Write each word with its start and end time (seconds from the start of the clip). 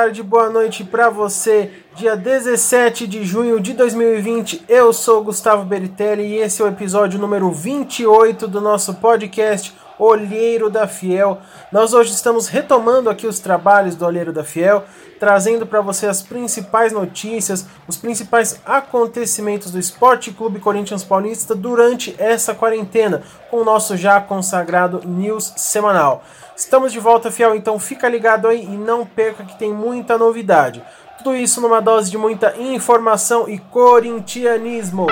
tarde, 0.00 0.22
boa 0.22 0.48
noite 0.48 0.82
para 0.82 1.10
você. 1.10 1.70
Dia 1.94 2.16
17 2.16 3.06
de 3.06 3.22
junho 3.22 3.60
de 3.60 3.74
2020, 3.74 4.64
eu 4.66 4.94
sou 4.94 5.22
Gustavo 5.22 5.62
Beritelli 5.66 6.22
e 6.22 6.36
esse 6.38 6.62
é 6.62 6.64
o 6.64 6.68
episódio 6.68 7.20
número 7.20 7.50
28 7.50 8.48
do 8.48 8.62
nosso 8.62 8.94
podcast 8.94 9.74
Olheiro 10.00 10.70
da 10.70 10.88
Fiel. 10.88 11.38
Nós 11.70 11.92
hoje 11.92 12.12
estamos 12.12 12.48
retomando 12.48 13.10
aqui 13.10 13.26
os 13.26 13.38
trabalhos 13.38 13.94
do 13.94 14.06
Olheiro 14.06 14.32
da 14.32 14.42
Fiel, 14.42 14.84
trazendo 15.18 15.66
para 15.66 15.82
você 15.82 16.06
as 16.06 16.22
principais 16.22 16.92
notícias, 16.92 17.66
os 17.86 17.98
principais 17.98 18.60
acontecimentos 18.64 19.70
do 19.70 19.78
Esporte 19.78 20.32
Clube 20.32 20.58
Corinthians 20.58 21.04
Paulista 21.04 21.54
durante 21.54 22.14
essa 22.18 22.54
quarentena, 22.54 23.22
com 23.50 23.58
o 23.58 23.64
nosso 23.64 23.96
já 23.96 24.20
consagrado 24.20 25.02
News 25.06 25.52
semanal. 25.56 26.24
Estamos 26.56 26.92
de 26.92 26.98
volta, 26.98 27.30
Fiel, 27.30 27.54
então 27.54 27.78
fica 27.78 28.08
ligado 28.08 28.48
aí 28.48 28.64
e 28.64 28.76
não 28.76 29.04
perca 29.04 29.44
que 29.44 29.58
tem 29.58 29.72
muita 29.72 30.16
novidade. 30.16 30.82
Tudo 31.18 31.36
isso 31.36 31.60
numa 31.60 31.80
dose 31.80 32.10
de 32.10 32.16
muita 32.16 32.56
informação 32.58 33.46
e 33.46 33.58
corintianismo. 33.58 35.06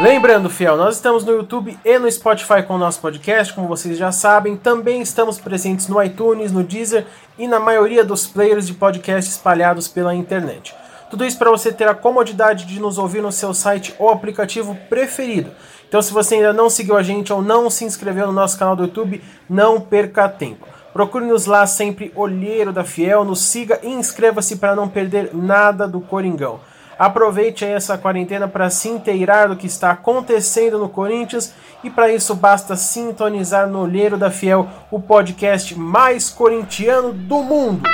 Lembrando, 0.00 0.48
fiel, 0.48 0.78
nós 0.78 0.94
estamos 0.94 1.26
no 1.26 1.32
YouTube 1.32 1.78
e 1.84 1.98
no 1.98 2.10
Spotify 2.10 2.62
com 2.66 2.76
o 2.76 2.78
nosso 2.78 2.98
podcast, 3.02 3.52
como 3.52 3.68
vocês 3.68 3.98
já 3.98 4.10
sabem. 4.10 4.56
Também 4.56 5.02
estamos 5.02 5.38
presentes 5.38 5.88
no 5.88 6.02
iTunes, 6.02 6.50
no 6.50 6.64
Deezer 6.64 7.06
e 7.38 7.46
na 7.46 7.60
maioria 7.60 8.02
dos 8.02 8.26
players 8.26 8.66
de 8.66 8.72
podcast 8.72 9.30
espalhados 9.30 9.88
pela 9.88 10.14
internet. 10.14 10.74
Tudo 11.10 11.22
isso 11.22 11.36
para 11.36 11.50
você 11.50 11.70
ter 11.70 11.86
a 11.86 11.94
comodidade 11.94 12.64
de 12.64 12.80
nos 12.80 12.96
ouvir 12.96 13.20
no 13.20 13.30
seu 13.30 13.52
site 13.52 13.94
ou 13.98 14.08
aplicativo 14.08 14.74
preferido. 14.88 15.50
Então, 15.86 16.00
se 16.00 16.14
você 16.14 16.36
ainda 16.36 16.54
não 16.54 16.70
seguiu 16.70 16.96
a 16.96 17.02
gente 17.02 17.30
ou 17.30 17.42
não 17.42 17.68
se 17.68 17.84
inscreveu 17.84 18.26
no 18.26 18.32
nosso 18.32 18.58
canal 18.58 18.74
do 18.74 18.84
YouTube, 18.84 19.22
não 19.50 19.78
perca 19.82 20.30
tempo. 20.30 20.66
Procure-nos 20.94 21.44
lá 21.44 21.66
sempre, 21.66 22.10
Olheiro 22.16 22.72
da 22.72 22.84
Fiel, 22.84 23.22
nos 23.22 23.42
siga 23.42 23.78
e 23.82 23.88
inscreva-se 23.90 24.56
para 24.56 24.74
não 24.74 24.88
perder 24.88 25.34
nada 25.34 25.86
do 25.86 26.00
Coringão. 26.00 26.58
Aproveite 27.00 27.64
essa 27.64 27.96
quarentena 27.96 28.46
para 28.46 28.68
se 28.68 28.86
inteirar 28.90 29.48
do 29.48 29.56
que 29.56 29.66
está 29.66 29.90
acontecendo 29.90 30.78
no 30.78 30.86
Corinthians 30.86 31.50
e 31.82 31.88
para 31.88 32.12
isso 32.12 32.34
basta 32.34 32.76
sintonizar 32.76 33.66
no 33.66 33.80
Olheiro 33.80 34.18
da 34.18 34.30
Fiel, 34.30 34.68
o 34.90 35.00
podcast 35.00 35.74
mais 35.78 36.28
corintiano 36.28 37.10
do 37.14 37.42
mundo. 37.42 37.88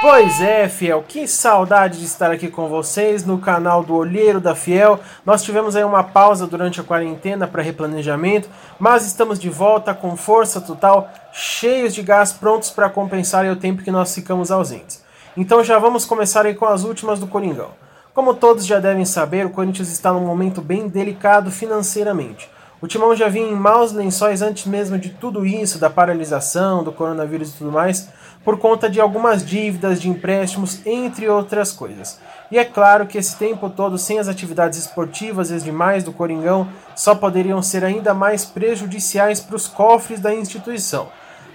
Pois 0.00 0.40
é, 0.40 0.68
Fiel, 0.68 1.02
que 1.02 1.26
saudade 1.26 1.98
de 1.98 2.04
estar 2.04 2.30
aqui 2.30 2.46
com 2.46 2.68
vocês 2.68 3.26
no 3.26 3.38
canal 3.38 3.82
do 3.82 3.96
Olheiro 3.96 4.40
da 4.40 4.54
Fiel. 4.54 5.00
Nós 5.24 5.42
tivemos 5.42 5.74
aí 5.74 5.82
uma 5.82 6.04
pausa 6.04 6.46
durante 6.46 6.80
a 6.80 6.84
quarentena 6.84 7.48
para 7.48 7.60
replanejamento, 7.60 8.48
mas 8.78 9.04
estamos 9.04 9.36
de 9.36 9.50
volta 9.50 9.92
com 9.92 10.16
força 10.16 10.60
total, 10.60 11.10
cheios 11.32 11.92
de 11.92 12.02
gás, 12.02 12.32
prontos 12.32 12.70
para 12.70 12.88
compensar 12.88 13.44
o 13.46 13.56
tempo 13.56 13.82
que 13.82 13.90
nós 13.90 14.14
ficamos 14.14 14.52
ausentes. 14.52 15.04
Então 15.36 15.62
já 15.62 15.78
vamos 15.78 16.06
começar 16.06 16.46
aí 16.46 16.54
com 16.54 16.64
as 16.64 16.82
últimas 16.82 17.20
do 17.20 17.26
Coringão. 17.26 17.72
Como 18.14 18.32
todos 18.32 18.64
já 18.64 18.80
devem 18.80 19.04
saber, 19.04 19.44
o 19.44 19.50
Corinthians 19.50 19.90
está 19.90 20.10
num 20.10 20.24
momento 20.24 20.62
bem 20.62 20.88
delicado 20.88 21.50
financeiramente. 21.50 22.50
O 22.80 22.86
Timão 22.86 23.14
já 23.14 23.28
vinha 23.28 23.46
em 23.46 23.54
maus 23.54 23.92
lençóis 23.92 24.40
antes 24.40 24.64
mesmo 24.64 24.98
de 24.98 25.10
tudo 25.10 25.44
isso, 25.44 25.78
da 25.78 25.90
paralisação, 25.90 26.82
do 26.82 26.90
coronavírus 26.90 27.50
e 27.50 27.58
tudo 27.58 27.70
mais, 27.70 28.08
por 28.42 28.58
conta 28.58 28.88
de 28.88 28.98
algumas 28.98 29.44
dívidas 29.44 30.00
de 30.00 30.08
empréstimos, 30.08 30.80
entre 30.86 31.28
outras 31.28 31.70
coisas. 31.70 32.18
E 32.50 32.58
é 32.58 32.64
claro 32.64 33.06
que 33.06 33.18
esse 33.18 33.36
tempo 33.36 33.68
todo 33.68 33.98
sem 33.98 34.18
as 34.18 34.28
atividades 34.28 34.78
esportivas 34.78 35.50
e 35.50 35.54
as 35.54 35.64
demais 35.64 36.02
do 36.02 36.12
Coringão 36.12 36.66
só 36.94 37.14
poderiam 37.14 37.60
ser 37.60 37.84
ainda 37.84 38.14
mais 38.14 38.46
prejudiciais 38.46 39.38
para 39.38 39.56
os 39.56 39.68
cofres 39.68 40.18
da 40.18 40.34
instituição. 40.34 41.08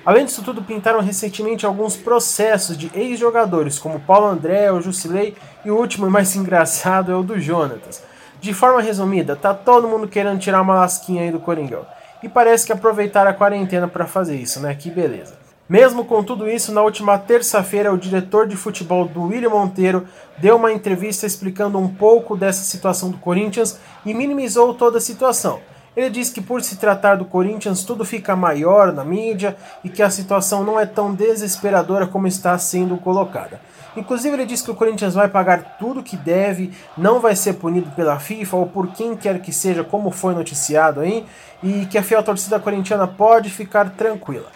Além 0.03 0.25
disso 0.25 0.41
tudo, 0.43 0.63
pintaram 0.63 0.99
recentemente 0.99 1.65
alguns 1.65 1.95
processos 1.95 2.75
de 2.75 2.91
ex-jogadores, 2.95 3.77
como 3.77 3.99
Paulo 3.99 4.27
André, 4.27 4.71
o 4.71 4.81
Jusilei 4.81 5.35
e 5.63 5.69
o 5.69 5.77
último 5.77 6.07
e 6.07 6.09
mais 6.09 6.33
engraçado 6.37 7.11
é 7.11 7.15
o 7.15 7.23
do 7.23 7.39
Jonatas. 7.39 8.03
De 8.39 8.53
forma 8.53 8.81
resumida, 8.81 9.35
tá 9.35 9.53
todo 9.53 9.87
mundo 9.87 10.07
querendo 10.07 10.39
tirar 10.39 10.61
uma 10.61 10.73
lasquinha 10.73 11.21
aí 11.21 11.31
do 11.31 11.39
Coringão. 11.39 11.85
E 12.23 12.29
parece 12.29 12.65
que 12.65 12.73
aproveitaram 12.73 13.29
a 13.29 13.33
quarentena 13.33 13.87
para 13.87 14.07
fazer 14.07 14.35
isso, 14.35 14.59
né? 14.59 14.73
Que 14.73 14.89
beleza. 14.89 15.35
Mesmo 15.69 16.03
com 16.03 16.23
tudo 16.23 16.49
isso, 16.49 16.73
na 16.73 16.81
última 16.81 17.17
terça-feira, 17.17 17.93
o 17.93 17.97
diretor 17.97 18.47
de 18.47 18.57
futebol 18.57 19.07
do 19.07 19.23
William 19.27 19.51
Monteiro 19.51 20.05
deu 20.37 20.57
uma 20.57 20.73
entrevista 20.73 21.25
explicando 21.25 21.77
um 21.77 21.87
pouco 21.87 22.35
dessa 22.35 22.63
situação 22.63 23.09
do 23.09 23.17
Corinthians 23.17 23.79
e 24.05 24.13
minimizou 24.13 24.73
toda 24.73 24.97
a 24.97 25.01
situação. 25.01 25.61
Ele 25.95 26.09
diz 26.09 26.29
que 26.29 26.41
por 26.41 26.61
se 26.61 26.77
tratar 26.77 27.15
do 27.15 27.25
Corinthians 27.25 27.83
tudo 27.83 28.05
fica 28.05 28.35
maior 28.35 28.93
na 28.93 29.03
mídia 29.03 29.57
e 29.83 29.89
que 29.89 30.01
a 30.01 30.09
situação 30.09 30.63
não 30.63 30.79
é 30.79 30.85
tão 30.85 31.13
desesperadora 31.13 32.07
como 32.07 32.27
está 32.27 32.57
sendo 32.57 32.95
colocada. 32.95 33.59
Inclusive 33.95 34.33
ele 34.33 34.45
diz 34.45 34.61
que 34.61 34.71
o 34.71 34.75
Corinthians 34.75 35.15
vai 35.15 35.27
pagar 35.27 35.77
tudo 35.77 36.01
que 36.01 36.15
deve, 36.15 36.71
não 36.97 37.19
vai 37.19 37.35
ser 37.35 37.53
punido 37.53 37.91
pela 37.91 38.19
FIFA 38.19 38.55
ou 38.55 38.67
por 38.67 38.87
quem 38.93 39.17
quer 39.17 39.41
que 39.41 39.51
seja, 39.51 39.83
como 39.83 40.11
foi 40.11 40.33
noticiado 40.33 41.01
aí, 41.01 41.25
e 41.61 41.85
que 41.87 41.97
a 41.97 42.03
fiel 42.03 42.23
torcida 42.23 42.57
corintiana 42.57 43.05
pode 43.05 43.49
ficar 43.49 43.89
tranquila. 43.89 44.47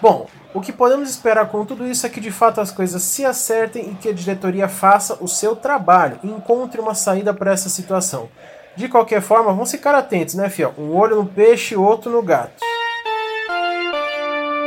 Bom, 0.00 0.26
o 0.52 0.60
que 0.60 0.72
podemos 0.72 1.08
esperar 1.08 1.48
com 1.48 1.64
tudo 1.64 1.86
isso 1.86 2.04
é 2.04 2.10
que 2.10 2.20
de 2.20 2.30
fato 2.30 2.60
as 2.60 2.70
coisas 2.70 3.02
se 3.02 3.24
acertem 3.24 3.92
e 3.92 3.94
que 3.94 4.10
a 4.10 4.12
diretoria 4.12 4.68
faça 4.68 5.16
o 5.22 5.28
seu 5.28 5.56
trabalho 5.56 6.18
e 6.22 6.28
encontre 6.28 6.78
uma 6.78 6.94
saída 6.94 7.32
para 7.32 7.52
essa 7.52 7.70
situação. 7.70 8.28
De 8.74 8.88
qualquer 8.88 9.20
forma, 9.20 9.52
vamos 9.52 9.70
ficar 9.70 9.94
atentos, 9.94 10.34
né, 10.34 10.48
fiel? 10.48 10.72
Um 10.78 10.96
olho 10.96 11.16
no 11.16 11.26
peixe 11.26 11.74
e 11.74 11.76
outro 11.76 12.10
no 12.10 12.22
gato. 12.22 12.62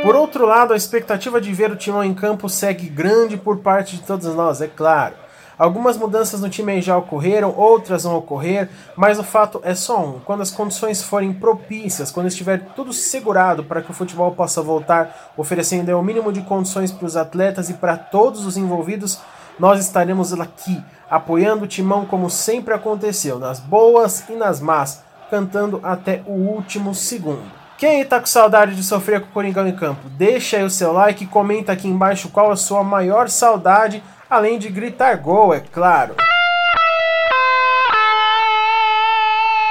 Por 0.02 0.14
outro 0.14 0.46
lado, 0.46 0.72
a 0.72 0.76
expectativa 0.76 1.40
de 1.40 1.52
ver 1.52 1.72
o 1.72 1.76
Timão 1.76 2.04
em 2.04 2.14
campo 2.14 2.48
segue 2.48 2.88
grande 2.88 3.36
por 3.36 3.58
parte 3.58 3.96
de 3.96 4.02
todos 4.02 4.26
nós, 4.34 4.60
é 4.60 4.68
claro. 4.68 5.14
Algumas 5.58 5.96
mudanças 5.96 6.42
no 6.42 6.50
time 6.50 6.82
já 6.82 6.98
ocorreram, 6.98 7.52
outras 7.56 8.04
vão 8.04 8.14
ocorrer, 8.16 8.68
mas 8.94 9.18
o 9.18 9.24
fato 9.24 9.58
é 9.64 9.74
só 9.74 9.98
um: 10.04 10.20
quando 10.20 10.42
as 10.42 10.50
condições 10.50 11.02
forem 11.02 11.32
propícias, 11.32 12.10
quando 12.10 12.26
estiver 12.26 12.60
tudo 12.76 12.92
segurado 12.92 13.64
para 13.64 13.80
que 13.80 13.90
o 13.90 13.94
futebol 13.94 14.30
possa 14.32 14.60
voltar, 14.60 15.32
oferecendo 15.36 15.98
o 15.98 16.02
mínimo 16.02 16.30
de 16.30 16.42
condições 16.42 16.92
para 16.92 17.06
os 17.06 17.16
atletas 17.16 17.70
e 17.70 17.74
para 17.74 17.96
todos 17.96 18.44
os 18.44 18.58
envolvidos, 18.58 19.18
nós 19.58 19.80
estaremos 19.80 20.32
aqui 20.32 20.82
apoiando 21.10 21.64
o 21.64 21.68
timão 21.68 22.04
como 22.04 22.28
sempre 22.28 22.74
aconteceu, 22.74 23.38
nas 23.38 23.60
boas 23.60 24.28
e 24.28 24.32
nas 24.32 24.60
más, 24.60 25.02
cantando 25.30 25.80
até 25.82 26.22
o 26.26 26.32
último 26.32 26.94
segundo. 26.94 27.44
Quem 27.78 28.00
está 28.00 28.18
com 28.18 28.26
saudade 28.26 28.74
de 28.74 28.82
sofrer 28.82 29.20
com 29.20 29.26
o 29.26 29.32
Coringão 29.32 29.68
em 29.68 29.76
campo? 29.76 30.08
Deixa 30.08 30.56
aí 30.56 30.64
o 30.64 30.70
seu 30.70 30.92
like 30.92 31.24
e 31.24 31.26
comenta 31.26 31.72
aqui 31.72 31.86
embaixo 31.86 32.30
qual 32.30 32.50
a 32.50 32.56
sua 32.56 32.82
maior 32.82 33.28
saudade, 33.28 34.02
além 34.30 34.58
de 34.58 34.70
gritar 34.70 35.16
gol, 35.16 35.52
é 35.52 35.60
claro. 35.60 36.14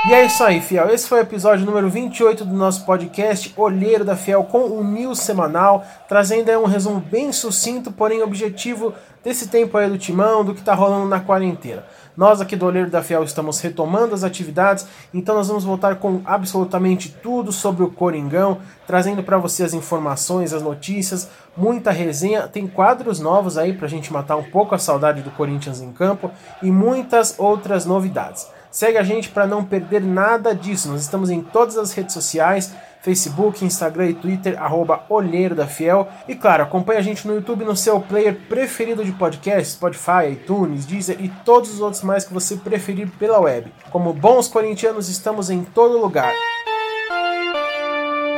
E 0.08 0.14
é 0.14 0.24
isso 0.24 0.44
aí, 0.44 0.62
Fiel. 0.62 0.92
Esse 0.92 1.08
foi 1.08 1.18
o 1.18 1.22
episódio 1.24 1.66
número 1.66 1.90
28 1.90 2.46
do 2.46 2.54
nosso 2.54 2.86
podcast 2.86 3.52
Olheiro 3.58 4.06
da 4.06 4.16
Fiel 4.16 4.44
com 4.44 4.60
o 4.60 4.84
News 4.84 5.18
semanal, 5.18 5.84
trazendo 6.08 6.48
aí 6.48 6.56
um 6.56 6.66
resumo 6.66 7.00
bem 7.00 7.32
sucinto, 7.32 7.92
porém 7.92 8.22
objetivo 8.22 8.94
desse 9.24 9.48
tempo 9.48 9.76
aí 9.76 9.90
do 9.90 9.98
timão, 9.98 10.46
do 10.46 10.54
que 10.54 10.60
está 10.60 10.76
rolando 10.76 11.08
na 11.10 11.22
quarentena. 11.22 11.84
Nós 12.16 12.40
aqui 12.40 12.56
do 12.56 12.68
Olheiro 12.68 12.92
da 12.92 13.02
Fiel 13.02 13.24
estamos 13.24 13.60
retomando 13.60 14.14
as 14.14 14.24
atividades, 14.24 14.86
então 15.12 15.34
nós 15.34 15.48
vamos 15.48 15.64
voltar 15.64 15.96
com 15.96 16.22
absolutamente 16.24 17.10
tudo 17.10 17.52
sobre 17.52 17.84
o 17.84 17.90
Coringão, 17.90 18.60
trazendo 18.86 19.24
para 19.24 19.40
você 19.40 19.64
as 19.64 19.74
informações, 19.74 20.54
as 20.54 20.62
notícias, 20.62 21.28
muita 21.58 21.90
resenha, 21.90 22.48
tem 22.48 22.68
quadros 22.68 23.20
novos 23.20 23.58
aí 23.58 23.74
para 23.74 23.88
a 23.88 23.90
gente 23.90 24.14
matar 24.14 24.36
um 24.36 24.44
pouco 24.44 24.76
a 24.76 24.78
saudade 24.78 25.24
do 25.24 25.32
Corinthians 25.32 25.82
em 25.82 25.92
campo 25.92 26.30
e 26.62 26.70
muitas 26.70 27.34
outras 27.40 27.88
novidades. 27.88 28.48
Segue 28.76 28.98
a 28.98 29.04
gente 29.04 29.30
para 29.30 29.48
não 29.48 29.64
perder 29.64 30.02
nada 30.02 30.54
disso. 30.54 30.90
Nós 30.90 31.00
estamos 31.00 31.30
em 31.30 31.42
todas 31.42 31.78
as 31.78 31.94
redes 31.94 32.14
sociais, 32.14 32.74
Facebook, 33.02 33.64
Instagram 33.64 34.08
e 34.10 34.14
Twitter, 34.14 34.62
arroba 34.62 35.06
Olheiro 35.08 35.56
da 35.56 35.66
Fiel. 35.66 36.10
E 36.28 36.36
claro, 36.36 36.64
acompanhe 36.64 37.00
a 37.00 37.02
gente 37.02 37.26
no 37.26 37.36
YouTube 37.36 37.64
no 37.64 37.74
seu 37.74 38.02
player 38.02 38.38
preferido 38.50 39.06
de 39.06 39.14
podcast, 39.14 39.76
Spotify, 39.76 40.30
iTunes, 40.34 40.86
Deezer 40.86 41.16
e 41.22 41.30
todos 41.46 41.74
os 41.74 41.80
outros 41.80 42.04
mais 42.04 42.26
que 42.26 42.34
você 42.34 42.58
preferir 42.58 43.10
pela 43.12 43.40
web. 43.40 43.72
Como 43.92 44.12
bons 44.12 44.50
corintianos, 44.50 45.08
estamos 45.08 45.50
em 45.50 45.64
todo 45.64 45.98
lugar. 45.98 46.34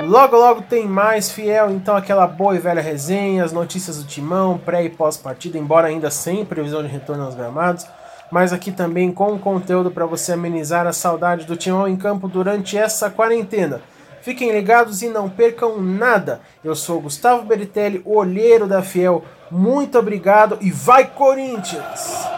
Logo, 0.05 0.37
logo 0.37 0.61
tem 0.61 0.85
mais 0.85 1.31
fiel, 1.31 1.71
então 1.71 1.95
aquela 1.95 2.27
boa 2.27 2.55
e 2.55 2.59
velha 2.59 2.79
resenha, 2.79 3.43
as 3.43 3.51
notícias 3.51 3.97
do 3.97 4.07
timão, 4.07 4.59
pré 4.59 4.83
e 4.83 4.89
pós-partida, 4.91 5.57
embora 5.57 5.87
ainda 5.87 6.11
sem 6.11 6.45
previsão 6.45 6.83
de 6.83 6.89
retorno 6.89 7.23
aos 7.23 7.33
gramados 7.33 7.87
mas 8.31 8.53
aqui 8.53 8.71
também 8.71 9.11
com 9.11 9.37
conteúdo 9.37 9.91
para 9.91 10.05
você 10.05 10.33
amenizar 10.33 10.85
a 10.85 10.93
saudade 10.93 11.45
do 11.45 11.55
Timão 11.55 11.87
em 11.87 11.95
campo 11.95 12.27
durante 12.27 12.77
essa 12.77 13.09
quarentena. 13.09 13.81
Fiquem 14.21 14.51
ligados 14.51 15.01
e 15.01 15.07
não 15.07 15.29
percam 15.29 15.81
nada. 15.81 16.41
Eu 16.63 16.75
sou 16.75 16.99
Gustavo 16.99 17.43
Beritelli, 17.43 18.01
olheiro 18.03 18.67
da 18.67 18.81
Fiel. 18.81 19.23
Muito 19.49 19.97
obrigado 19.97 20.57
e 20.59 20.69
vai 20.69 21.05
Corinthians! 21.05 22.36